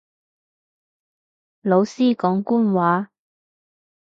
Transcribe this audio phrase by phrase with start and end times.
[1.61, 3.11] 老師講官話